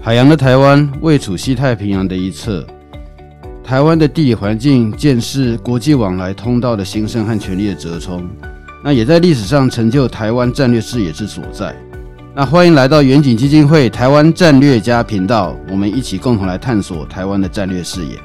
[0.00, 2.64] 海洋的台湾位处西太平洋的一侧，
[3.64, 8.26] 台湾的地理环境见识国际往来通道的兴盛和权力的折冲，
[8.82, 11.74] 那也在历史上成就台湾战略视野之所在。
[12.34, 18.16] 那欢迎来到远景基金会台湾战略家频道，我们一起共同来探索台湾的战略视野。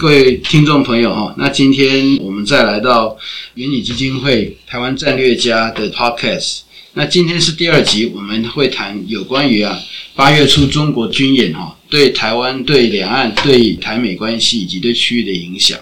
[0.00, 3.14] 各位听众朋友哈，那今天我们再来到
[3.56, 6.60] 远景基金会台湾战略家的 Podcast。
[6.94, 9.78] 那今天是第二集，我们会谈有关于啊
[10.14, 15.78] 八月初中国军演哈对台湾、对两岸、对台美关系以及对区域的影响。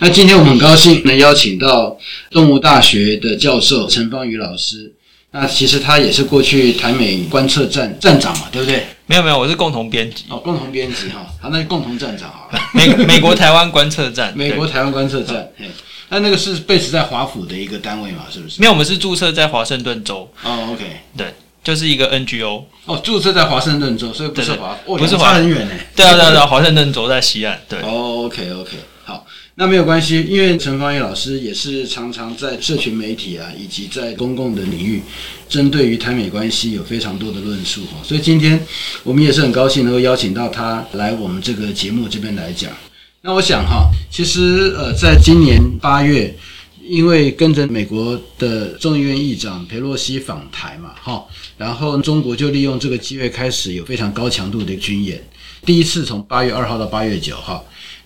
[0.00, 1.96] 那今天我们很高兴能邀请到
[2.30, 4.92] 动物大学的教授陈方宇老师。
[5.34, 8.84] 那其实他也是过去台美观测站站长嘛，对不对？
[9.12, 12.58] 没有没有，我是共同编辑哦，共同编辑哈，好，那就共同站长好了。
[12.72, 15.70] 美美国台湾观测站， 美国台湾观测站，嘿，
[16.08, 18.58] 那那个是 base 在华府的一个单位嘛，是不是？
[18.58, 20.26] 没有，我们是注册在华盛顿州。
[20.42, 22.64] 哦，OK，对，就是一个 NGO。
[22.86, 25.74] 哦，注册在华盛顿州，所以不是华，不是华很远呢。
[25.94, 27.60] 对啊对啊对啊，华盛顿州在西岸。
[27.68, 27.80] 对。
[27.80, 28.70] 哦，OK OK，
[29.04, 29.21] 好。
[29.54, 35.02] 那没有关系，因为陈方宇老师也是常常在社群媒体啊，以及在公共的领域，
[35.46, 37.98] 针对于台美关系有非常多的论述哈。
[38.02, 38.58] 所以今天
[39.02, 42.72] 我们也是很高兴能够邀请到他来我们这个节目这边来讲。
[43.20, 46.34] 那我想哈，其实呃，在今年八月，
[46.82, 51.22] 因为跟着美国的众议院议长佩洛西访台嘛，哈，
[51.58, 55.22] 然后中国就利用这个机会开始有非常高强度的军演，
[55.66, 57.62] 第一次从八月二号到八月九号。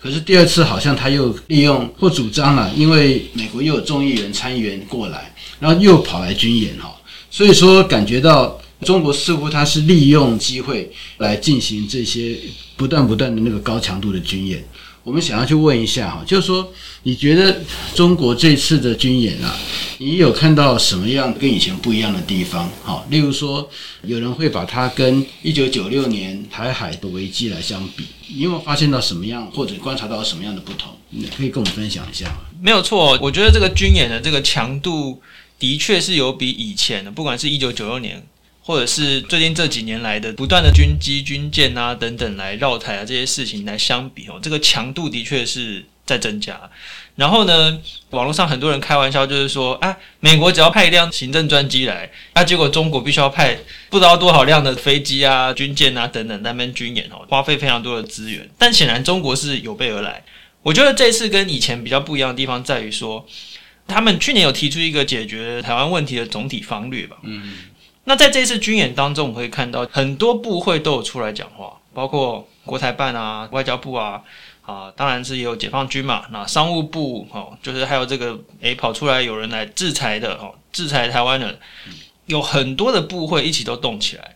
[0.07, 6.95] 可是第二次好像他又利用或主张了，因为美国又有众议员参议员过来，然后又跑来军演哈，
[7.29, 12.37] 所以说感觉到中国似乎他是利用机会来进行这些
[12.77, 14.65] 不断不断的那个高强度的军演。
[15.03, 16.73] 我们想要去问一下哈，就是说
[17.05, 17.61] 你觉得
[17.95, 19.57] 中国这次的军演啊，
[19.99, 22.69] 你有看到什么样跟以前不一样的地方？
[22.83, 23.71] 哈，例如说
[24.03, 28.05] 有人会把它跟一九九六年台海的危机来相比。
[28.35, 30.92] 你有没有发现到什么样，或者观察到什么样的不同？
[31.11, 32.39] 你可以跟我们分享一下吗？
[32.61, 35.23] 没有错，我觉得这个军演的这个强度
[35.57, 38.27] 的确是有比以前的，不管是一九九六年，
[38.67, 46.61] 或者是最近这几年来的不断的军机、军舰啊等等来绕台啊这些事情来相比哦，这个强度的确是在增加。
[47.15, 47.79] 然后呢，
[48.11, 53.57] 网络上很多人开玩笑，就是说，啊，美国只要派一辆行政专机来，那、结果中国必须要派
[53.89, 58.51] 不知道多少辆的飞机啊、军舰啊等等那边军演哦，花费非常多的资源。
[58.59, 60.25] 但显然中国是有备而来。
[60.63, 63.25] 我觉得这次跟以前比较不一样的地方在于说，
[63.87, 67.19] 他们去年有提出一个解决台湾问题的总体方略吧。
[67.23, 67.55] 嗯。
[68.06, 74.22] 那在这次军演当中，我们可以看到很多部会都有出来讲话，包括国台办啊、外交部啊。
[74.67, 81.56] 啊，当然是也有解放军嘛，那商务部哦，就是还有这个诶跑出来有人来制裁的哦，制裁台湾人，
[82.27, 84.34] 有很多的部会一起都动起来。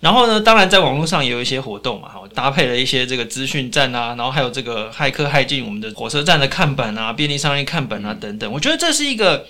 [0.00, 8.52] 然后呢，当然在网络上也有一些活动嘛，哈，搭配了一些这个资讯站啊，然后还有这个骇客骇进我们的火车站的看板啊、便利商店看板啊等等。
[8.52, 9.46] 我觉得这是一个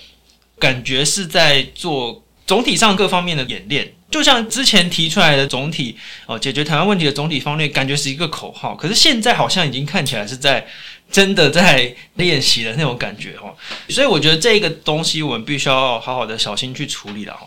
[0.61, 3.95] 感觉是在做总体上各方面的演练。
[4.11, 5.97] 就像之前提出来的总体
[6.27, 10.67] 哦，解决台湾问题的总体方略，感觉是一个口号，可是现在好像已经看起来是在
[11.13, 13.55] 真的在练习的那种感觉哦。
[13.89, 17.47] 所以我觉得这个东西我们必须要好好的小心去处理了哦。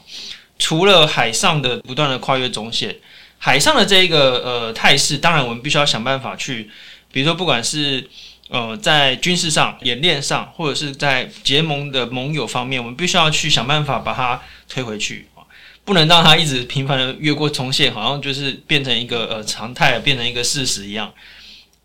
[0.58, 2.96] 除了海上的不断的跨越中线，
[3.38, 6.70] 海上的这一个呃态势，当然我们必须要想办法去，
[7.12, 8.10] 比如说不管是
[8.48, 15.44] 呃在军事上演练上，或者是在结盟的盟友方面，我们必须要去想办法把它推回去啊。
[15.86, 21.14] 不能让它一直频繁的越过中线，好像就是变成一个呃常态，变成一个事实一样。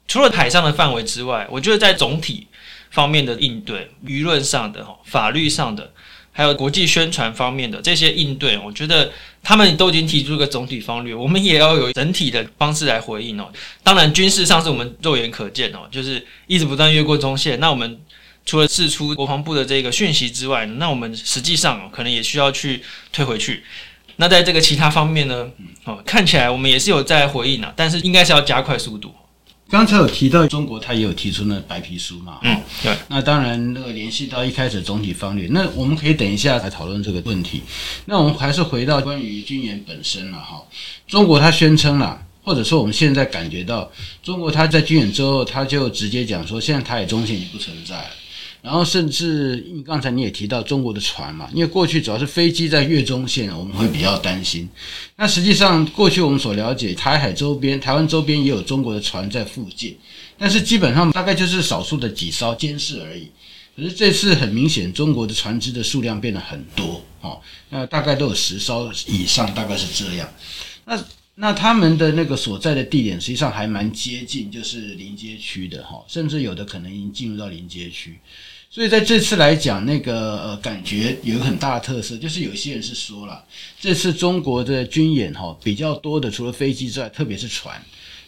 [0.06, 2.46] 除了海上的范围之外，我觉得在总体
[2.90, 5.92] 方面的应对、舆论上的、法律上的，
[6.32, 9.10] 还有国际宣传方面的这些应对，我觉得
[9.42, 13.52] 他们都已经提出一个总体方略，我们也要有整体的方式来回应哦。
[13.82, 17.58] 当然，军事上是我们肉眼可见哦，就是一直不断越过中线。
[17.58, 18.00] 那我们
[18.48, 23.62] 除了释出国防部的这个讯息之外，那我们实际上可能也需要去退回去。
[24.16, 25.50] 那在这个其他方面呢？
[25.84, 29.12] 哦，看起来我们也是有在回应啊，但是应该是要加快速度。
[29.68, 32.38] 刚才有提到中国，他也有提出那白皮书嘛？
[32.42, 32.96] 嗯，对。
[33.08, 37.60] 那当然，那个联系到一开始总体方略，那我们可以等一下来讨论这个问题。
[38.06, 40.64] 那我们还是回到关于军演本身了哈。
[41.06, 43.92] 中国他宣称了，或者说我们现在感觉到，
[44.22, 48.10] 中国他在军演之后，他就直接讲说，现在台海中线已经不存在了。
[48.68, 54.68] 然后甚至，刚才你也提到中国的船嘛，因为过去主要是飞机在越中线，我们会比较担心。
[55.16, 59.96] 那实际上，过去我们所了解，台海周边、台湾周边也有中国的船在附近，
[60.36, 63.30] 但是基本上大概就是少数的几艘监视而已。
[63.74, 70.28] 可是这次很明显，中国的船只的数量变得很多，哦，那大概都有十艘以上，大概是这样。
[70.84, 71.02] 那
[71.36, 78.18] 那他们的那个所在的地点，实际上还蛮接近，就是临街区的，哈，甚至有的可能已经进入到临街区。
[78.70, 83.42] 所以在这次来讲，那个呃，感觉有很大的特色，就是有些人是说了，
[83.80, 87.80] 这次中国的军演哈比较多的，除了飞机之外，特别是船。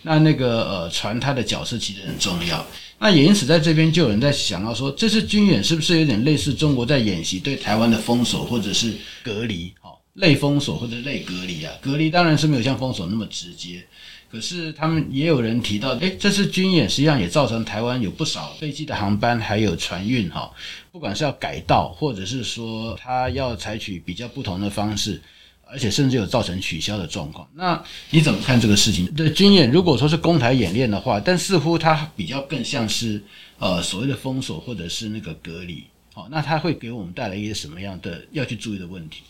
[0.02, 2.66] 那那个呃，船它的角色其实很重要。
[2.98, 9.70] 那也因此在这边就有人在想到说，这次军演是不是有点类似中国在演习对台湾的封锁或者是隔离？
[9.78, 11.72] 哈，类封锁或者类隔离啊？
[11.82, 13.84] 隔离当然是没有像封锁那么直接。
[14.30, 20.48] 可是他们也有人提到，诶，这次军演实际上也造成台湾有不少飞机的航班还有船运哈，
[20.92, 25.20] 不管是要改道，或者是说他要采取比较不同的方式，
[25.64, 27.48] 而且甚至有造成取消的状况。
[27.54, 29.04] 那你怎么看这个事情？
[29.16, 33.20] 对军演，如果说是攻台演练的话，但似乎它比较更像是
[33.58, 35.82] 呃所谓的封锁或者是那个隔离，
[36.14, 39.22] 好，那它会给我们带来一些什么样的要去注意的问题？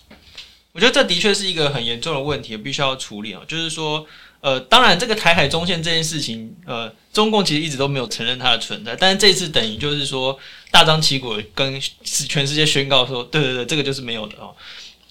[0.72, 4.06] 我觉得这的确是一个很严重的问题，必须要处理啊，就是说。
[4.40, 10.38] 呃，当然，这个台海中线这件事情，呃，中共其实一直都没有承认它的存在，但是这次等于就是说
[10.70, 14.54] 大张旗鼓跟全世界宣告说，对对对，这个就是没有的哦。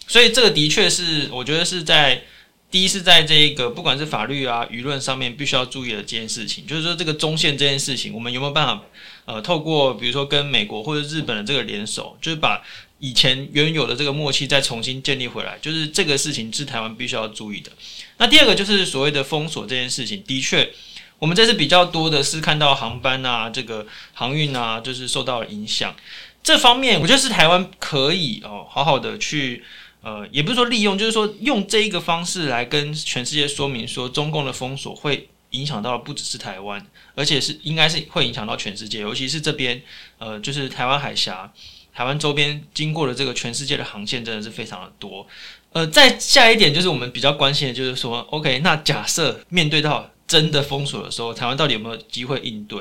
[0.07, 2.23] 所以这个的确是，我觉得是在
[2.71, 8.81] 第一是在这个不管是法律啊、舆论上面必须要注意的这件事情，就是说这个中线这件事情，我们有没有办法
[9.25, 12.63] 呃，透过比如说跟美国或者日本的这个联手，就是把
[12.99, 17.71] 以前原有的这个默契再重新建立回来，就是这个事情是台湾必须要注意的。
[18.17, 20.69] 那第二个就是所谓的封锁这件事情，的确，
[21.17, 25.95] 我们这次比较多的是看到航班啊，这个航运啊，就是受到了影响。
[26.41, 29.63] 这方面，我觉得是台湾可以哦，好好的去，
[30.01, 36.85] 呃，也不是说利用，就是说用这一个方式来跟全世界说明说，中共的封锁会影响到不只是台湾，
[37.15, 39.81] 而且是应该是会影响到全世界，尤其是这边，
[40.17, 41.51] 呃，就是台湾海峡、
[41.99, 45.27] 台湾周边经过的这个全世界的航线真的是非常的多。
[45.73, 52.79] 呃，再下一点就是我们比较关心的，就是说，OK，那假设面对到真的封锁的时候，台湾到底有没有机会应对？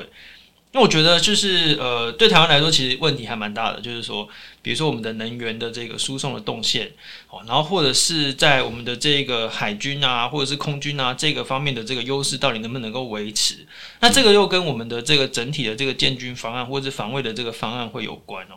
[0.71, 4.25] 那我觉得就是，呃，对台湾来说，其实问题还蛮大的，就是说，
[4.61, 6.89] 比如说我们的能源的这个输送的动线，
[7.29, 13.67] 哦，然后或者是在我们的这个海军啊，或者是空军啊这个方面的这个优势，到底能不能够维持？
[13.99, 18.55] 那这个又跟我们的这个整体的这个建军方案或者是防卫的这个方案会有关哦。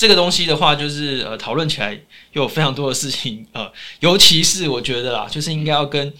[0.00, 2.00] 这个东西的话，就是呃，讨论起来
[2.32, 6.10] 有非常多的事情，呃，尤其是我觉得啦， 就是应该要跟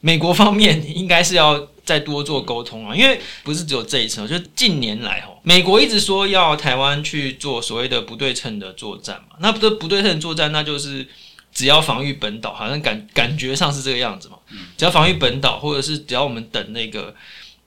[0.00, 11.06] 美国方面应该是要再多做沟通啊，因为不是只有这一次，就是近年来哦，美国一直说要台湾去做所谓的不对称的作战嘛，那不对不对称作战，那就是
[11.52, 14.38] 只要防御本岛，好像感感觉上是这个样子嘛，
[14.78, 17.14] 只要防御本岛，或者是只要我们等那个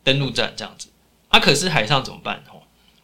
[0.03, 0.87] 登陆战这样子，
[1.27, 2.43] 啊，可是海上怎么办？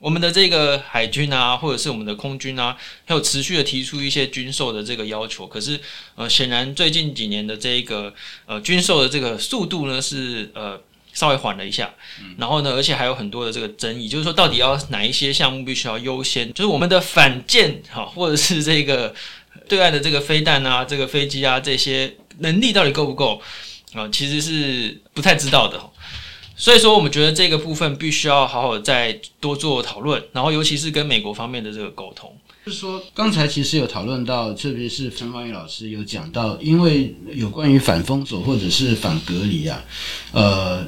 [0.03, 5.47] 我们的这个海军啊，或者是我们的空军啊，还有持续的提出一些军售的这个要求。
[5.47, 5.79] 可是，
[6.15, 8.13] 呃，显然最近几年的这个
[8.45, 10.77] 呃军售的这个速度呢，是呃
[11.13, 11.89] 稍微缓了一下。
[12.37, 16.53] 然后呢，而且还有很多的这个争议，就是说到底要哪一些项目必须要优先？
[16.53, 19.15] 就是我们的反舰哈，或者是这个
[19.69, 23.41] 对岸的这个飞弹啊，这个飞机啊，这些能力到底够不够
[23.93, 24.09] 啊？
[24.11, 25.79] 其实是不太知道的。
[26.55, 32.31] 所以说，我们觉得这个部分必须要好好再多做讨论，然后尤其是跟美国方面的这个沟通。
[32.65, 39.83] 就是说，刚才其实有讨论到，特别是陈方宇老师有讲到，因为有关于反封锁或者是反隔离啊，
[40.31, 40.85] 呃，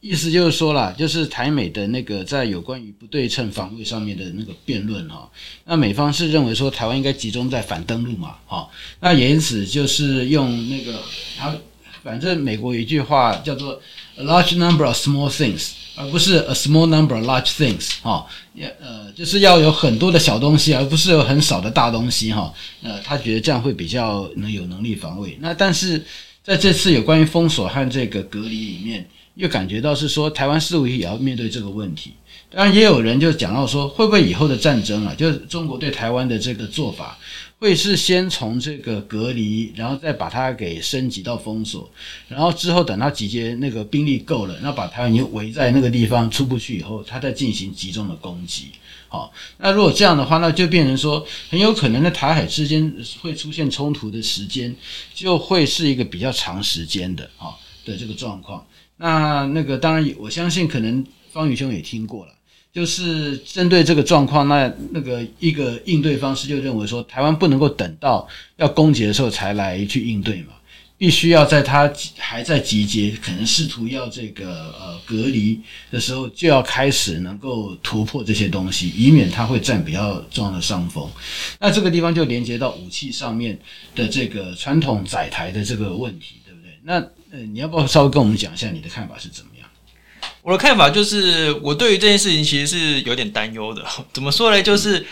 [0.00, 5.28] 意思就是说啦，就是台美的那个在有关于不对称防卫上面的那个辩论哈，
[5.64, 8.68] 那美方是认为说台湾应该集中在反登陆嘛，哈，
[9.00, 11.00] 那也因此就是用那个
[11.38, 11.56] 他。
[12.00, 13.78] 反正美国一句话叫做
[14.18, 17.92] "a large number of small things"，而不是 "a small number of large things"。
[18.02, 22.32] 哈，也呃，就是要有很多的小东西，而不是有很少的大东西。
[22.32, 25.38] 哈，呃，他觉得这样会比较能有能力防卫。
[25.40, 26.04] 那但是
[26.42, 32.12] 在这次有关于封锁和这个隔离里面，又感觉到是说台湾似乎也要面对这个问题。
[32.50, 37.18] 当然，也有人就讲到说，会不会以后的战争啊，就是中国对台湾的这个做法。
[37.58, 41.90] 会是先从这个隔离，然后再把它给升级到封锁，
[42.28, 48.68] 然后之后等他集结那个兵力够了，那把台湾又围在那个地方出不去以后，他再进行集中的攻击。
[49.08, 54.74] 好，那如果这样的话，那就变成说很有可能在台海之间会出现冲突的时间，
[55.14, 58.64] 就会是一个比较长时间的啊的这个状况。
[58.98, 62.32] 那那个当然，我相信可能方宇兄也听过了。
[62.72, 70.54] 就是针对这个状况，那那个一个应对方式就认为说，台湾不能够等到要攻击的时候才来去应对嘛。
[70.96, 75.60] 必须要在他还在集结，可能试图要这个呃隔离
[75.92, 81.08] 的时候，就要开始能够突破这些东西，以免他会占比较重要的上风。
[81.60, 83.56] 那这个地方就连接到武器上面
[83.94, 86.72] 的这个传统载台的这个问题，对不对？
[86.82, 86.94] 那
[87.30, 89.57] 呃，你要不要稍微跟我们讲一下你的看法是怎么样？
[90.42, 93.84] 我的看法就是，我对于这件事情其实是有点担忧的。
[94.12, 94.62] 怎么说呢？
[94.62, 95.06] 就是。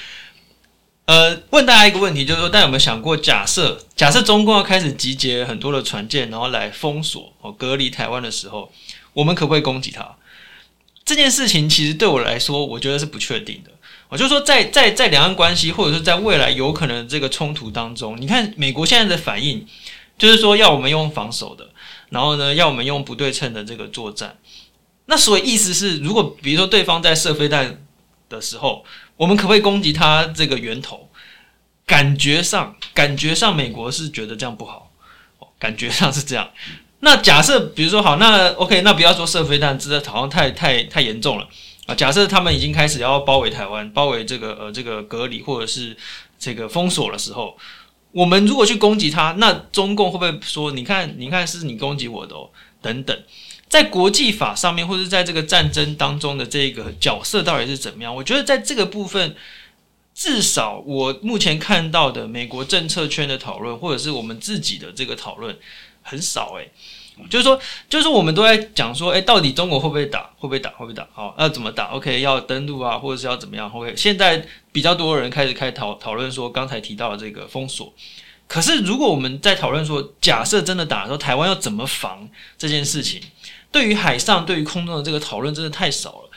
[1.07, 8.73] 呃，问大家一个问题，就是说，大家有没有想过，假设假设中共要开始集结很多的船舰，然后来封锁哦隔离台湾的时候，
[9.13, 10.17] 我们可不可以攻击它？
[11.05, 13.71] 这件事情其实对我来说，我觉得是不确定的。
[14.09, 19.65] 我就说在，在在在两岸关系，或者是在未来有可能这个冲突当中，你看美国现在的反应，
[20.19, 21.69] 就是说要我们用防守的，
[22.09, 24.37] 然后呢，要我们用不对称的这个作战。
[25.07, 27.85] 那所以意思是，如果比如说对方在射飞弹
[28.29, 28.85] 的时候，
[29.17, 31.09] 我们可不可以攻击他这个源头？
[31.87, 34.91] 感觉上，感觉上，美国是觉得这样不好，
[35.57, 36.51] 感觉上是这样。
[36.99, 41.49] 那假设，比如说好，那 OK，那不要说射飞弹，这好像太太太严重了
[41.87, 41.95] 啊。
[41.95, 45.97] 假设他们已经开始要包围台湾，包围这个呃这个隔离或者是
[46.37, 47.57] 这个封锁的时候，
[48.11, 52.51] 我们如果去攻击他，那中共会不会说，你看，你看，是你攻击我的哦，
[52.83, 53.17] 等等。
[53.69, 58.15] 在国际法上面，或者在这个战争当中的这个角色到底是怎么样？
[58.15, 59.35] 我觉得在这个部分，
[60.15, 65.59] 至少我目前看到的美国政策圈的讨论，或者是我们自己的这个讨论
[66.03, 66.55] 很少。
[66.55, 66.71] 诶，
[67.29, 70.31] 就是说，就是我们都在讲说，诶，到底中国会不会打？
[70.39, 70.71] 会不会打？
[70.71, 71.07] 会不会打？
[71.13, 77.93] 好，要怎么打？OK，要登陆啊，或者是要怎么样？OK，现在比较多人开始开讨讨论说，刚才提到的这个封锁。
[78.47, 83.21] 可是如果我们在讨论说，假设真的打的时候，台湾要怎么防这件事情？
[83.77, 86.31] 对于海上、对于空中的这个讨论真的太少了。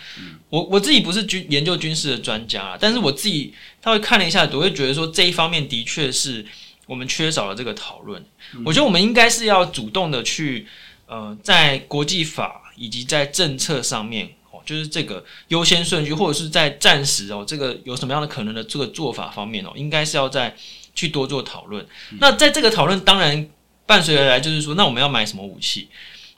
[0.49, 6.45] 我我自己不是军研究军事的专家，但是我自己他会看了一下，我会觉得说这一方面的确是
[6.85, 8.21] 我们缺少了这个讨论。
[8.65, 10.67] 我觉得我们应该是要主动的去
[11.05, 20.53] 呃，在国际法以及在政策上面哦，就是这个优先顺序，或者是在暂时哦，这个有什么样的可能的这个做法方面哦，应该是要再
[20.93, 21.87] 去多做讨论。
[22.19, 23.47] 那在这个讨论，当然
[23.85, 25.87] 伴随而来就是说，那我们要买什么武器？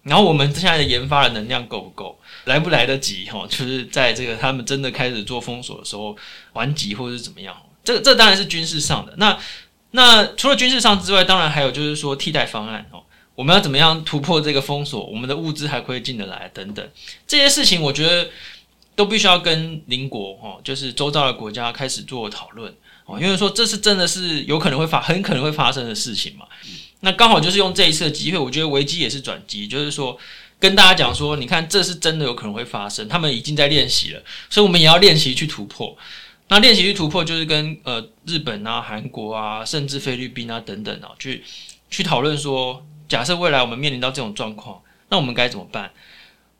[0.04, 3.26] 然后我们现在的研发的能量够不够，来不来得及？
[3.30, 6.18] 哈，就是在这个他们真的开始做封锁的时候，
[6.54, 7.56] 还击或者是怎么样？
[7.84, 9.14] 这这当然是军事上的。
[9.18, 9.38] 那
[9.92, 13.04] 那除了军事上之外，当然还有就是说替代方案哦，
[13.36, 15.06] 我们要怎么样突破这个封锁？
[15.06, 16.90] 我们的物资还可以进得来等等
[17.28, 18.30] 这些事情，我觉得
[18.96, 22.74] 都必须要跟邻国哦，就是周遭的国家开始做讨论
[23.06, 26.46] 哦，因为说这是真的是有可能会发，很可能会发生的事情嘛。
[27.02, 30.18] 那刚好就是用这一次的机会，我觉得危机也是转机，就是说
[30.60, 35.98] 跟大家讲说，你看这是真的有可能会发生，他们已经在练习了，所以我们也要练习去突破。
[36.50, 41.44] 那练习去突破，就是跟呃日本啊、韩国啊，甚至菲律宾啊等等啊，去
[41.90, 44.80] 去讨论说，假设未来我们面临到这种状况，
[45.10, 45.92] 那我们该怎么办？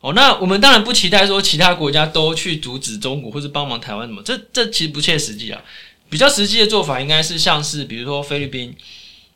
[0.00, 5.62] 哦，那我们当然不期待说其他国家都去阻止中国或是帮忙台湾什么，这这其实不切实际啊。
[6.10, 8.74] 比较实际的做法应该是像是比如说菲律宾。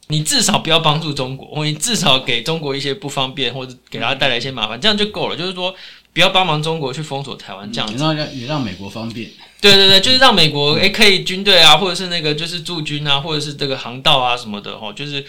[0.08, 5.36] 你至少不要帮助中国，或你至少给中国一些不方便，或者给他带来一些麻烦，这样就够了。
[5.36, 5.74] 就是说，
[6.12, 7.96] 不要帮忙中国去封锁台湾，这样子。
[7.96, 9.28] 让让也让美国方便。
[9.60, 15.24] 对对对，就是让美国诶可以军队啊，或者是那个就是驻军啊，或者是这个航道啊什么的哦，就是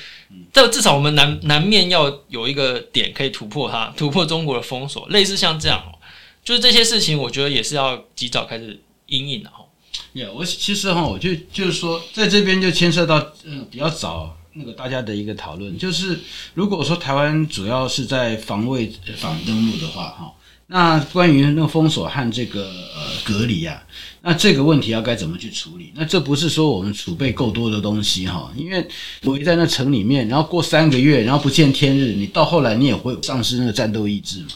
[0.54, 5.98] 这至少我们南南面要有一个点可以突破它，突破中国的封锁，类似像这样哦，
[6.44, 9.66] 就是这些事情，我觉得也是要及早开始应应的哈。
[10.14, 14.36] Yeah, 我其实哈，我就就是说，在这边就牵涉到嗯比较早。
[14.58, 16.20] 那个大家的一个讨论就是，
[16.56, 20.34] 如果说台湾主要是在防卫、反登陆的话，哈，
[20.68, 23.84] 那关于那个封锁和这个呃隔离啊，
[24.24, 25.92] 那这个问题要该怎么去处理？
[25.96, 28.88] 那这不是说我们储备够多的东西哈，因为
[29.24, 34.54] 围在那城里面，然后过三个月，然后不见天日，你到后来你也会丧失那个战斗意志嘛。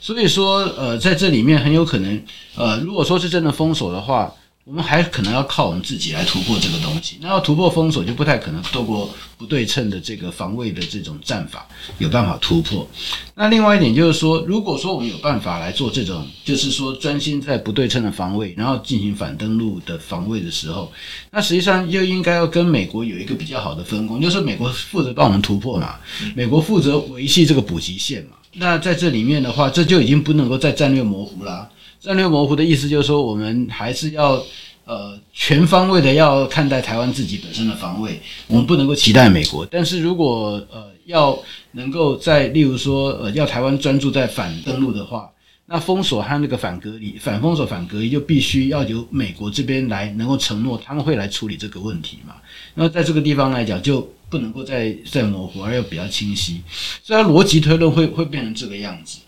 [0.00, 2.22] 所以说，呃，在这里面很有可能，
[2.54, 4.32] 呃，如果说是真的封锁的话。
[4.70, 7.16] 我们还可能要靠我们自己来突破这个东西。
[7.20, 11.66] 那要突破封锁，就不太可能透过不对称的这个防卫的这种战法
[11.98, 12.88] 有办法突破。
[13.34, 20.92] 那另外一点就是说，如果说我们有办法来做这种，就是说专心在不对称的防卫，然后进行反登陆的防卫的时候，
[21.32, 25.96] 那实际上又应该要跟美国有一个比较好的分工，就是美国负责帮我们突破嘛，
[26.36, 28.36] 美国负责维系这个补给线嘛。
[28.52, 31.68] 那在这里面的话，这就已经不能够再战略模糊啦。
[32.00, 34.42] 战略模糊的意思就是说，我们还是要
[34.86, 39.66] 呃全方位的要看待台湾自己本身的防卫，我们不能够期待美国。
[39.66, 41.38] 但是如果呃要
[41.72, 45.30] 能够在例如说呃要台湾专注在反登陆的话，
[45.66, 52.34] 那封锁和那个反隔离、反封锁、反隔离，就必须要由美国这边来能够承诺他们会来处理这个问题嘛。
[52.74, 56.62] 那在这个地方来讲，就不能够再再模糊，而要比较清晰，
[57.04, 59.18] 所以逻辑推论会会变成这个样子。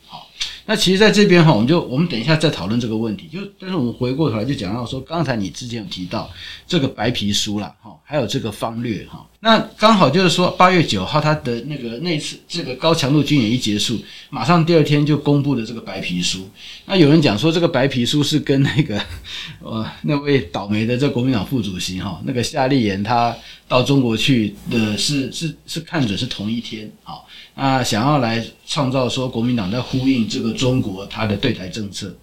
[0.67, 3.29] 那其实，在这边哈，我们就我们等一下再讨论这个问题。
[3.29, 6.31] 就但是我们回过头来就讲到说，刚才你之前有提到
[6.67, 9.27] 这个白皮书啦，哈，还有这个方略哈。
[9.45, 16.49] 那刚好就是说，八月九号他的那个那次这个高强度军演一结束，马上第二天就公布了这个白皮书。
[16.87, 19.03] 那有人讲说，这个白皮书是跟那个
[19.59, 27.15] 呃那位倒霉的这国民党副主席哈，那个夏立言他到中国去的是是是看准是同一天啊。
[27.57, 32.17] 那，想要来创造说国民党在呼应这个中国他的对台政策，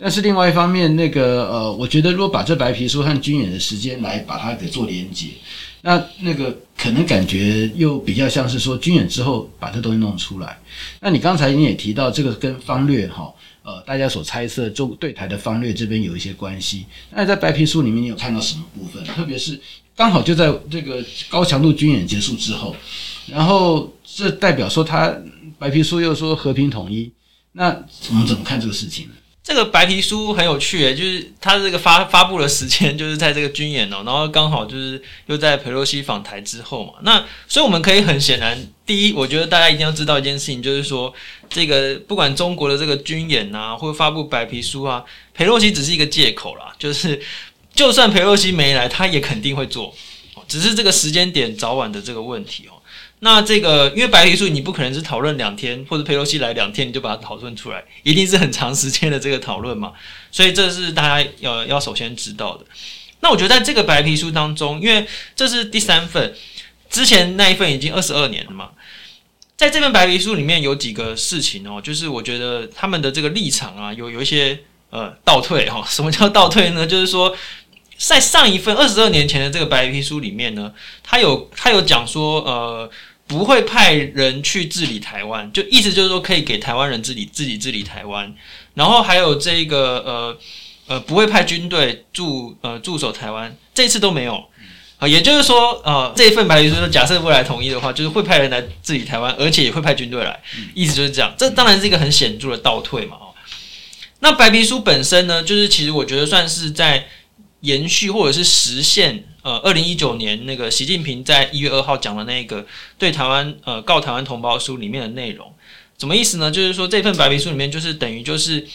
[0.00, 5.26] 但是另外一方面，那个呃，我觉得如果把这白皮书和军演的时间来把它给做连接，
[5.82, 10.58] 那那个可能感觉又比较像是说军演之后把这东西弄出来。
[11.00, 13.32] 那你刚才你也提到这个跟方略哈，
[13.62, 16.84] 呃，大家所猜测中对台的方略这边有一些关系。
[17.10, 19.02] 那在白皮书里面你有看到什么部分？
[19.04, 19.58] 特别是
[19.96, 22.76] 刚好就在这个高强度军演结束之后。
[23.26, 25.14] 然后这代表说他
[25.58, 27.10] 白皮书又说和平统一，
[27.52, 27.68] 那
[28.08, 29.12] 我们怎么看这个事情呢？
[29.42, 36.92] 这个白皮书很有趣诶，就是他这个发发布的时间就是在这个军演哦，然后刚好就是又在佩洛西访台之后嘛。
[37.02, 41.12] 那所以我们可以很显然，第一，我觉得大家一定要知道一件事情，就是说
[41.48, 47.20] 这个不管中国的这个军演啊，或者发布白皮书啊，佩洛西只是一个借口啦，就是
[47.74, 49.94] 就算佩洛西没来，他也肯定会做，
[50.46, 52.76] 只是这个时间点早晚的这个问题哦。
[53.22, 59.92] 那这个，因为白皮书你不可能是讨论两天，或者佩洛西来两天你就把它讨论出来，一定是很长时间的这个讨论嘛，
[60.30, 62.64] 所以这是大家要要首先知道的。
[63.20, 66.34] 那我觉得在这个白皮书当中，因为这是第三份，
[66.88, 68.70] 之前那一份已经二十二年了嘛，
[69.56, 74.58] 在这份白皮书里面有几个事情哦，就是我觉得他们的这个立场啊，有有一些
[74.88, 75.84] 呃倒退哈。
[75.88, 76.86] 什么叫倒退呢？
[76.86, 77.36] 就是说。
[78.02, 80.72] 在上一份二十二年前的这个白皮书里面呢，
[81.02, 82.90] 他有他有讲说，呃，
[83.30, 88.34] 不会派人去治理台湾，就意思就是说可以给台湾人治理自己治理台湾，
[88.74, 90.38] 然后还有这个呃
[90.88, 94.34] 呃不会派军队驻呃驻守台湾，这次都没有。
[94.34, 100.42] 啊，呃，也就是说呃这一份白皮书假设未来同意的话，就是会派人来治理台湾，而且也会派军队来，
[100.74, 103.30] 意思就是这样，这当然是一个很显著的倒退嘛，哦，
[104.18, 107.06] 那白皮书本身呢，就是其实我觉得算是在。
[107.62, 112.66] 延续或者是实现，呃，二零一九年那个习近平在一月二号讲的那个
[112.98, 115.50] 对台湾呃告台湾同胞书里面的内容，
[115.98, 116.50] 什么意思呢？
[116.50, 118.66] 就是说这份白皮书里面就是等于就是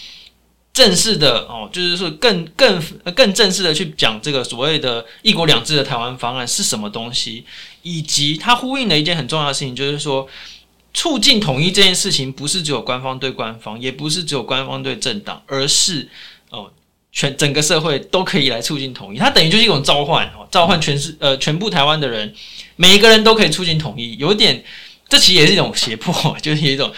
[0.73, 2.81] 正式的哦，就是说更更
[3.15, 7.45] 更正式的去讲这个所谓的一国两制的台湾方案是什么东西，
[7.83, 10.27] 以及它呼应的一件很重要的事情，就是说
[10.95, 16.09] 促进统一这件事情不是只有官方对官方，也不是只有官方对政党，而是
[16.49, 16.71] 哦。
[17.15, 22.33] 全整个社会都可以来促进统一，它等于就是一种召唤，召唤全是呃全部台湾的人，
[22.75, 24.61] 每一个人都可以促进统一，有点，
[25.07, 26.91] 这其实也是一种胁迫， 就是一种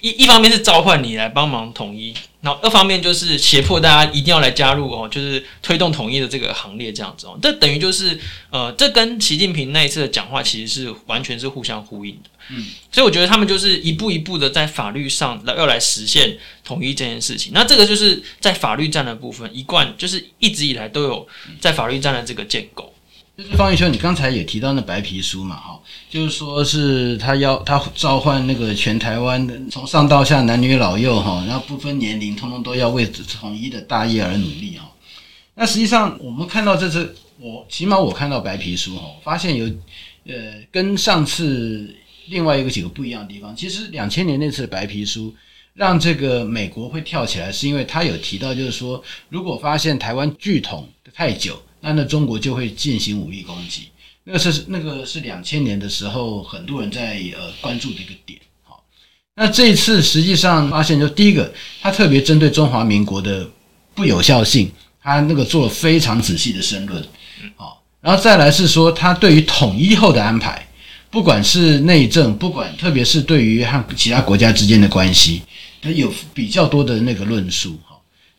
[0.00, 8.18] 一一方面是召唤你来帮忙统一，然后二方面就是胁迫大家一定要来加入哦，就是推动统一的这个行列这样子哦，这等于就是
[8.50, 12.30] 呃，这跟习近平那一次的讲话其实是完全是互相呼应的。
[12.48, 17.52] 嗯，所以我觉得他们就是一步一步的在法律上来要来实现统一这件事情。
[17.54, 21.28] 那这个就是在法律战的部分，一贯就是一直以来都有
[21.60, 22.92] 在法律战的这个建构。
[23.40, 34.90] 就是方宇兄，你刚才也提到那白皮书嘛，哈，就是说是他要他召唤那个全台湾的从上到下男女老幼哈，然后不分年龄，通通都要为统一的大业而努力哈。
[35.54, 39.64] 那实际上我们看到这次，我起码我看到白皮书哈，发现有
[40.26, 40.34] 呃
[40.70, 41.96] 跟上次。
[42.26, 45.34] 另外一个几个不一样的地方，其实两千年那次白皮书
[45.74, 53.88] 让这个美国会跳起来，是因为他有提到，就是说如果发现台湾拒统太久，那那中国就会进行武力攻击。
[54.24, 58.38] 那个是那个是两千年的时候，很多人在呃关注的一个点。
[58.62, 58.84] 好，
[59.34, 63.48] 那这一次实际上发现，就第一个，他特别针对中华民国的
[63.94, 64.70] 不有效性，
[65.02, 67.02] 他那个做了非常仔细的申论。
[67.56, 70.66] 好，然后再来是说他对于统一后的安排。
[71.10, 75.42] 不管是内政，不管特别是对于和其他国家之间的关系，
[75.82, 77.76] 他有比较多的那个论述。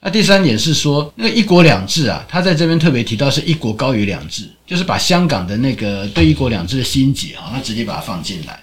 [0.03, 8.59] 那第三点是说，那个一国两制啊，他在这边特别提到是一国高于两制，就是把香港的那个对一国两制的心结哈，他直接把它放进来，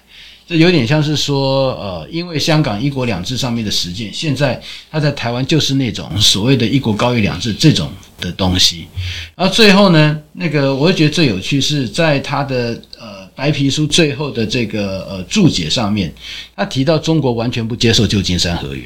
[0.47, 8.87] 这有点像是说，呃，因为香港一国两制上面的实践，现在他在台湾就是那种所谓的一国高于两制这种的东西。
[9.35, 13.19] 然后最后呢，那个我会觉得最有趣是在他的呃。
[13.39, 16.13] 白皮书最后的这个呃注解上面，
[16.57, 18.83] 他提到中国完全不接受旧金山合约，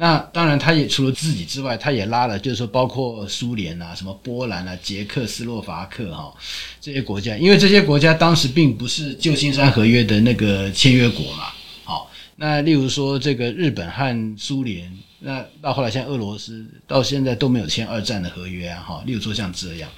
[0.00, 6.32] 那当然，他也除了自己之外，他也拉了，就是说包括苏联啊、什么波兰啊、捷克斯洛伐克哈、
[6.80, 11.46] 这些国家，因为这些国家当时并不是旧金山合约的那个签约国嘛。
[11.82, 18.80] 好、那例如说这个日本和苏联，那到后来像俄罗斯，到现在都没有签二战的合约啊。
[18.80, 19.90] 哈、例如说像这样，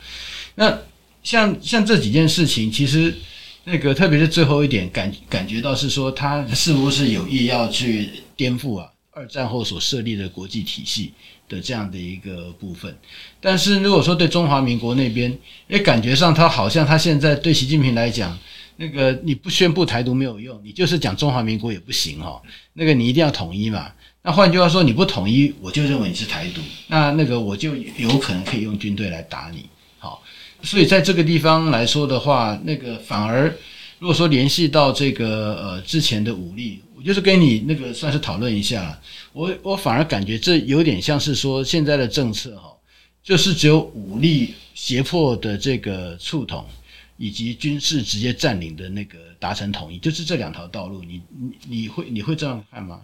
[0.54, 0.78] 那
[1.22, 3.14] 像像这几件事情，其实
[3.64, 8.88] 那个特别是最后一点，感感觉到是说他是不是有意要去颠覆啊？
[9.12, 11.12] 二战后所设立的国际体系
[11.48, 12.96] 的这样的一个部分，
[13.40, 18.38] 但是如果说对中华民国那边，也感觉上他好像他现在对习近平来讲，
[18.76, 22.40] 那个你不宣布台独没有用，你就是讲中华民国也不行哈，
[22.74, 23.90] 那个你一定要统一嘛。
[24.22, 29.64] 那换句话说，你不统一，我就认为你是台独，那那个我就有可能可以用军队来打你。
[29.98, 30.22] 好，
[30.62, 33.52] 所以在这个地方来说的话，那个反而
[34.00, 36.82] 如果说联系到这个呃之前的武力。
[36.96, 39.00] 我就是跟你那个算是讨论一下，
[39.32, 42.76] 我我反而感觉这有点像是说现在的政策哈，
[43.24, 46.62] 就是只有武力胁迫的这个促统，
[47.16, 53.00] 以及军事直接占领的那个达成统一，就是这两条道路，你你你会你会这样看吗？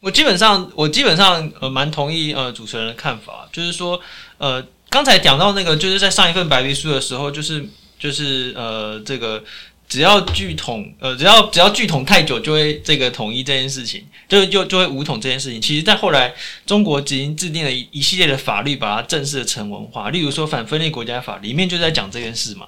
[0.00, 3.98] 我基本上我基本上呃蛮同意呃主持人的看法，就是说
[4.36, 7.66] 呃刚才讲到那个就是在上一份白皮书的时候，就是
[7.98, 9.42] 就是呃这个。
[9.88, 15.62] 只要剧统，呃，只要只要剧统太久，就会这个统一这件事情，就就就会武统这件事情。
[15.62, 16.34] 其实，在后来，
[16.66, 20.10] 中国已经制定了一一系列的法律，把它正式的成文化。
[20.10, 22.66] 例如说，反分裂国家法里面就在讲这件事嘛。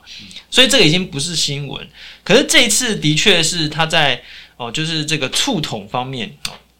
[0.49, 1.85] 所以，这个已经不是新闻。
[2.23, 4.23] 可是这一次，的确是他在
[4.57, 6.33] 哦，就是这个促统方面，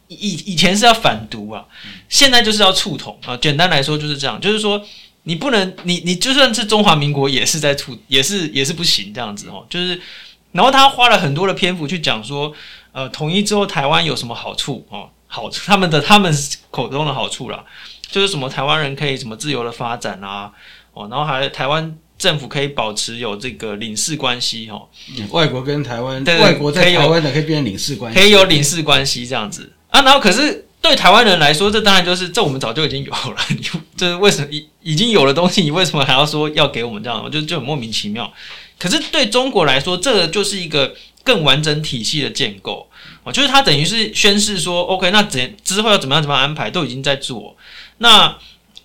[0.07, 1.65] 以以前是要反独啊，
[2.09, 3.37] 现在就是要促统啊。
[3.37, 4.87] 简单来说就是这样，就是说
[5.25, 10.01] 你不能，你你就算是中华民国，也是在促，也是也是不行这样子哦，就是。
[10.59, 12.53] 然后他花了很多的篇幅去讲说，
[12.91, 15.09] 呃，统一之后台湾有什么好处哦？
[15.29, 16.35] 好，他们的他们
[16.73, 17.65] 口中的好处啦，
[18.11, 20.51] 就是什么台湾人可以什么自由的发展啊，
[20.95, 30.03] 哦，然后还台湾政府可以保持有这个领事关系哦，嗯、外国跟台湾，对外国在台湾的可以变成领事关系，可以有领事关系这样子啊。
[30.03, 33.63] 然后可是对台湾人来说，这当然就是这我们早就已经有了， 你
[33.97, 37.31] 这为什么已已经有了东西，你为什么还要说要给我们这样？
[37.31, 38.33] 就就很莫名其妙。
[38.79, 42.89] 可是对中国来说，这个就是一个更完整体系的建构
[43.25, 47.57] 哦，就是他等于是宣示说，OK，那怎之后要怎么样怎么样安排，都已经在做。
[47.99, 48.39] 那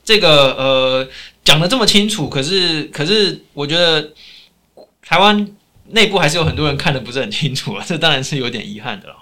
[0.03, 1.07] 这个呃
[1.43, 4.11] 讲的这么清楚，可是可是我觉得
[5.01, 5.47] 台湾
[5.89, 9.15] 内部还是有很多人看的不是很清楚啊， 这当然是有点遗憾的了。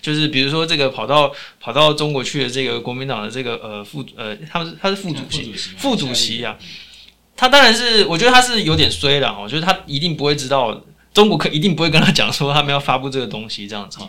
[0.00, 6.56] 就是比如说这个跑到跑到中国去的这个国民党的这个呃副呃，他们是他是副主席副主席啊。
[7.38, 9.38] 他当然是，我觉得他是有点衰了。
[9.40, 10.82] 我觉得他一定不会知道，
[11.14, 14.00] 中国可一定不会跟他讲说他们要发布这个东西这样子。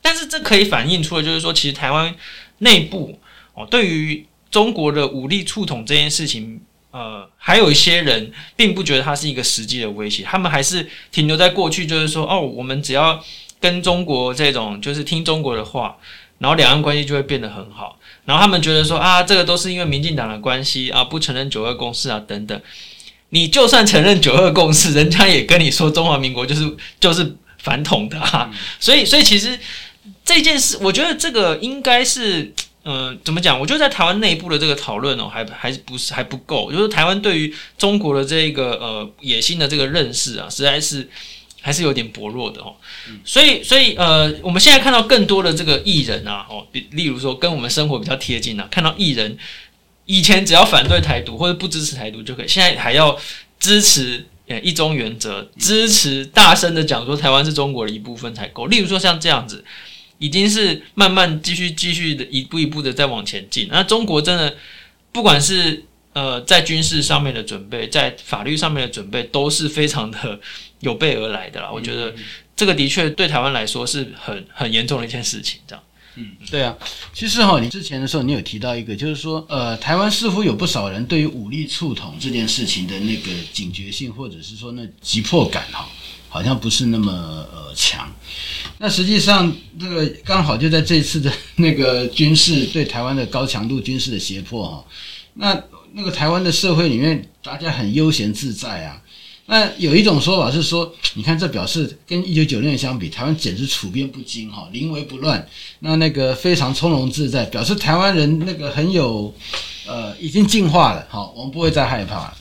[0.00, 2.14] 但是这可以反映出的就是说，其实台湾
[2.58, 3.20] 内部
[3.52, 13.22] 哦，对于中国的武力触统这件事情，呃，还有一些人并不觉得它是一个实际的威胁，他们还是停留在过去，就是说，哦，我们只要
[13.60, 15.98] 跟中国这种，就是听中国的话，
[16.38, 17.98] 然后两岸关系就会变得很好。
[18.24, 22.60] 然后他们觉得说啊，这个都是因为民进党的关系啊，不承认九二共识啊等等。
[23.30, 28.50] 你就算承认九二共识，人家也跟你说中华民国就是就是反统的啊。
[28.78, 29.58] 所以，所以其实
[30.24, 32.42] 这件事，我觉得这个应该是，
[32.84, 33.58] 嗯、呃，怎么讲？
[33.58, 36.70] 我觉得在台湾内部的这个讨论哦，还还是不是还不够。
[36.70, 41.08] 就是台湾对于中国的这个呃野心的这个认识啊，实在是。
[41.64, 42.74] 还是有点薄弱的哦，
[43.24, 49.38] 所以所以呃，我们现在看到更多的这个艺人啊，哦，比例如说跟我们生活比较贴近啊，看到艺人
[50.06, 53.16] 以前只要反对台独或者不支持台独就可以，现在还要
[53.60, 58.66] 支持呃一中原则，支持大声的讲说台湾是中国的一部分才够。
[58.66, 59.64] 例如说像这样子，
[60.18, 63.68] 已经是慢慢继续继续的一步一步的在往前进。
[63.70, 64.56] 那中国真的
[65.12, 70.40] 不管是呃在军事上面的准备，在法律上面的准备，都是非常的。
[70.82, 72.14] 有备而来的啦，我觉得
[72.54, 75.82] 这个的确对台湾来说是很很严重的一件事情，这样。
[76.16, 76.76] 嗯，对啊，
[77.14, 85.88] 其实哈，你之前的时候你有提到一个，就是说，呃，台湾似乎有不少人对于武力促统这件事情的那个警觉性，或者是说那急迫感哈，
[86.28, 88.14] 好像不是那么呃强。
[88.76, 94.84] 那实际上这个刚好就在这次的那个军事对台湾的高强度军事的胁迫哈，
[95.32, 95.62] 那
[95.94, 99.01] 那个台湾的社会里面大家很悠闲自在啊。
[99.46, 105.46] 那有一种说法是说，你看这表示跟一九九六年相比，台湾简直处变不惊哈，临危不乱，
[105.80, 109.34] 那那个非常从容自在，表示台湾人那个很有，
[109.86, 112.36] 呃，已经进化了哈，我们不会再害怕了。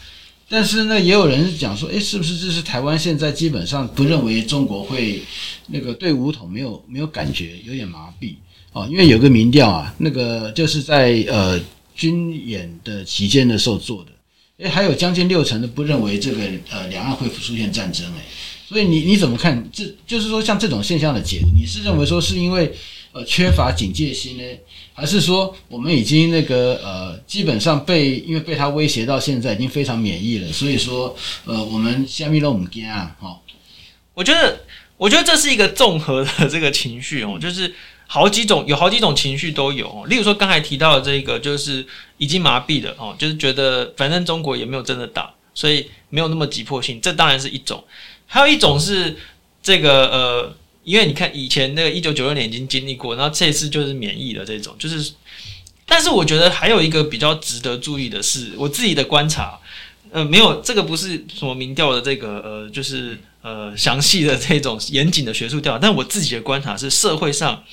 [0.47, 5.23] 但是呢，也有人讲说，诶，是不是这是台湾现在基本上不认为中国会
[5.67, 8.35] 那个对武统没有没有感觉，有点麻痹，
[8.73, 11.59] 哦，因为有个民调啊，那个就是在呃
[11.95, 14.11] 军演的期间的时候做的，
[14.62, 18.21] 诶，还有将近六成的不认为这个呃两岸会出现战争诶，
[18.69, 19.67] 所以你你怎么看？
[19.74, 22.71] 这就是说像这种现象的解读，你是认为说是因为
[23.12, 24.43] 呃缺乏警戒心呢，
[24.93, 33.15] 还是说我们已经那个呃基本上被因为被他威胁到现在已经非常免疫了，所以说呃我们虾米都不惊啊？
[33.19, 33.39] 哈，
[34.13, 34.62] 我觉得
[34.97, 37.74] 我觉得这是一个综合的这个情绪哦，就是。
[38.13, 40.04] 好几种，有好几种情绪都有。
[40.08, 41.86] 例如说，刚才提到的这个，就是
[42.17, 47.00] 已经麻痹了哦，就是觉得反正中国也没有真的打，所以没有那么急迫性。
[47.00, 47.82] 这当然是一种。
[48.28, 49.15] 还有一种是
[49.63, 55.13] 这个呃，因为你看以前那个一九九六年已经经历过，然后这次就是免疫的这种，就是。
[55.86, 59.58] 但是我觉得还有一个比较值得注意的是，我自己的观察，
[60.12, 67.63] 呃，没有这个不是什么民调的这个呃，就是呃详细的这种严谨的学术调查，但我自己的观察是社会上。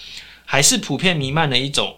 [0.51, 1.97] 还是普遍弥漫的一种，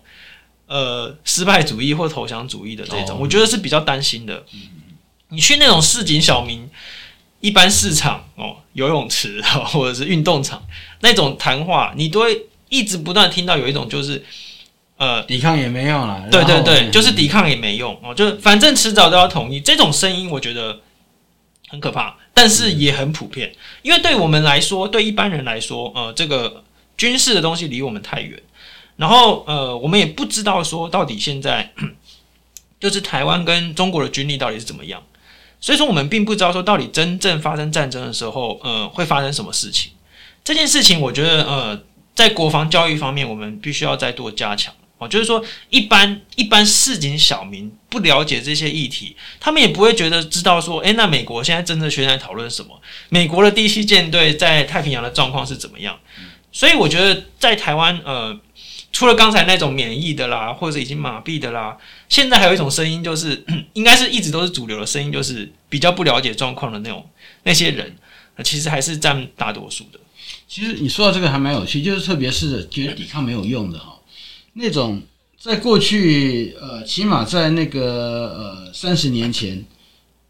[0.66, 4.44] 呃，失败主义或投降主义的这种，我觉得是比较担心的。
[5.28, 6.68] 你去那种市井小民、
[7.40, 10.66] 一般市场哦，游泳池或者是运动场
[10.98, 14.24] 那种谈话，你都会一直不断听到有一种就是，
[14.96, 16.28] 呃，抵抗也没用了。
[16.28, 19.60] 对对对，就是抵抗也没用哦，就反正迟早都要统一。
[19.60, 20.80] 这种声音我觉得
[21.68, 26.64] 很可怕，但是也很普遍，因为对我们来说，对一般人来说，呃，这个。
[27.00, 28.38] 军事的东西离我们太远，
[28.96, 31.72] 然后呃，我们也不知道说到底现在
[32.78, 35.02] 就是台湾跟中国的军力到底是怎么样，
[35.62, 39.92] 所以说我们并不知道说到底真正发生战争的时候，呃，会发生什么事情。
[40.44, 41.82] 这件事情我觉得呃，
[42.14, 45.08] 在国防教育方面，我们必须要再多加强哦。
[45.08, 52.78] 就是说，一般一般市井小民不了解这些议题，他们也不会觉得知道说，诶，那美国现在真正学在讨论什么？
[53.08, 55.98] 美国的第七舰队在太平洋的状况是怎么样？
[56.52, 58.38] 所以我觉得在台湾，呃，
[58.92, 61.76] 除了刚才那种免疫的啦，或者已经麻痹的啦，
[62.08, 67.08] 现在还有一种声音，就是 应该是一直都是主流的声音，就是比较不了解状况的那种
[67.44, 67.96] 那些人，
[68.42, 70.00] 其实还是占大多数的。
[70.48, 73.96] 其实你说到这个还蛮有趣，就是特别是觉得抵抗没有用的哈，
[74.54, 75.00] 那种
[75.38, 77.84] 在过去，呃，起码在那个
[78.36, 79.64] 呃三十年前，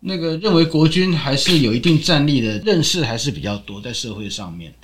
[0.00, 4.74] 那个认为国军还是有一定战力的认识还是比较多在社会上面。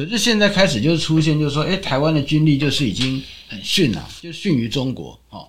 [0.00, 5.46] 可是现在开始就是出现，就是说，诶，台湾的军力就是已经很逊了，就逊于中国，哦。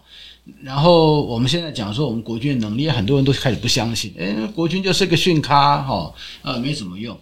[0.62, 7.18] 然后我们现在讲说我们国军的能力，很多人都开始不相信，诶，国军就是个逊咖，哈，呃，没什么用。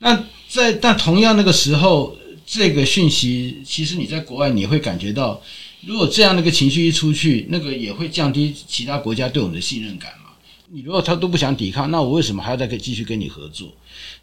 [0.00, 5.40] 那在但同样那个时候，这个讯息其实你在国外你会感觉到，
[5.86, 10.10] 如果这样的一个情绪一出去，那个也会降低其他国家对我们的信任感。
[10.72, 13.72] 你如果他都不想抵抗，那我为什么还要再继续跟你合作？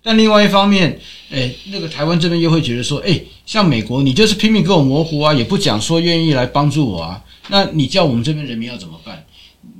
[0.02, 9.26] 但另外一方面，诶，那个台湾这边又会觉得说，诶，像美国，你就是拼命跟我模糊啊，也不讲说愿意来帮助我啊，那你叫我们这边人民要怎么办？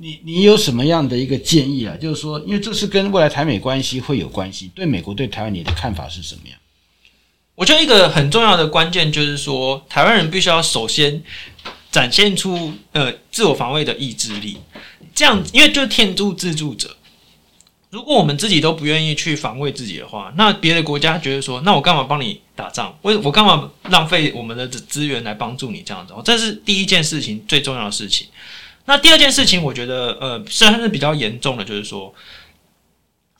[0.00, 1.94] 你你有什么样的一个建议啊？
[2.00, 6.58] 就是说，因为这是跟未来台美关系会有关系，对美国对台湾你的看法是什么样？
[7.54, 11.22] 我觉得一个很重要的关键就是说，台湾人必须要首先
[11.90, 14.56] 展现出呃自我防卫的意志力。
[15.14, 16.96] 这样，因为就是天助自助者。
[17.90, 22.92] 如果我们自己都不愿意去防卫自己的话，那别的国家觉得说，那我干嘛帮你打仗？
[23.02, 26.12] 我我干嘛浪费我们的资源来帮助你这样子？
[26.24, 28.26] 这是第一件事情，最重要的事情。
[28.86, 32.12] 那第二件事情，我觉得呃，虽然是比较严重的，就是说。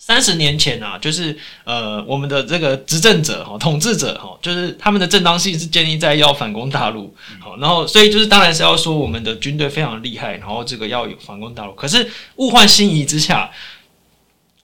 [0.07, 11.73] 三十年前啊，就是呃，我们的这个执政者哈，统治者哈，就是他们的正当性是建立在要反攻大陆，好，然后所以就是当然是要说我们的军队非常厉害，然后这个要有反攻大陆。
[11.73, 13.51] 可是物换星移之下，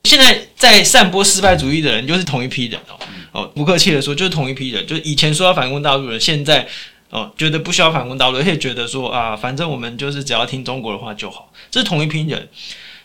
[0.04, 3.00] 现在在散播失败主义的人就是同一批人哦
[3.32, 6.68] 哦，不客气的说，就是同一批人，就是以前说要反攻大陆的人，现在
[7.08, 12.46] 哦觉得不需要反攻大陆，而且觉得说啊，反正我们就是只要听中国的话就好，这是同一批人。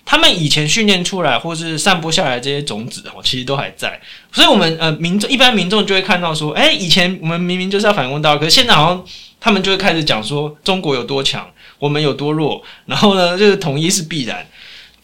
[0.06, 4.00] 他们以前训练出来或是散播下来这些种子哦，其实都还在，
[4.32, 9.04] 所以我们呃民众一般民众就会看到说，诶，以前我们明明就是要反攻大陆，可是现在好像
[9.42, 14.46] 他们就会开始讲说中国有多强，我们有多弱，然后呢，就是统一是必然。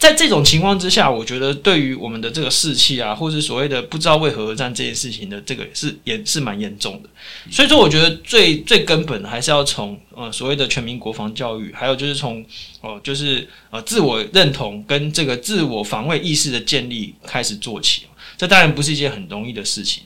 [0.01, 7.09] 在这种情况之下，我觉得对于我们的这个士气啊，或是所谓的不知道为何而战这件事情的这个是也是蛮严重的。
[7.51, 12.43] 所以说，我觉得最最根本的还是要从呃所谓的全民国防教育，还有就是从
[12.81, 18.05] 哦、就是呃自我认同跟这个自我防卫意识的建立开始做起。
[18.39, 20.01] 这当然不是一件很容易的事情。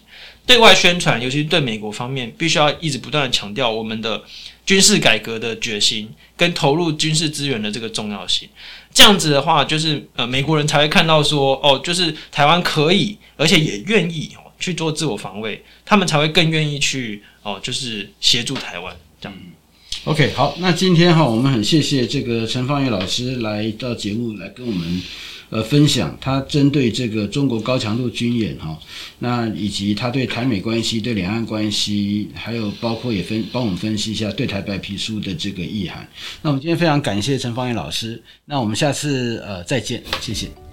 [0.46, 4.22] 对外宣传，尤其是对美国方面，必须要一直不断的强调我们的
[4.66, 8.50] 军事改革的决心跟投入军事资源的这个重要性。
[8.96, 19.38] 这样子的话，就是呃，美国人才会看到说，哦，就是台湾可以，而且也愿意去做自我防卫，他们才会更愿意去哦，就是协助台湾这样。
[20.06, 25.02] OK，好，那今天哈，我们很谢谢这个陈方宇老师来到节目来跟我们。
[25.52, 28.76] 呃，分享他针对这个中国高强度军演哈，
[29.20, 36.06] 那以及他对台美关系、对两岸关系，还有包括也分帮我们分析一下对台白皮书的这个意涵。
[36.42, 40.65] 那我们今天非常感谢陈方宇老师，那我们下次呃再见，谢谢。